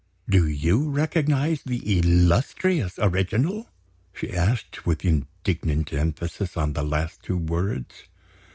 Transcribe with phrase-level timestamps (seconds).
[0.27, 3.69] "Do you recognize the illustrious original?"
[4.11, 8.05] she asked, with indignant emphasis on the last two words.